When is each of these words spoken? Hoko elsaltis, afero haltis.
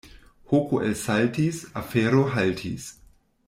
Hoko 0.53 0.79
elsaltis, 0.87 1.61
afero 1.85 2.25
haltis. 2.37 2.91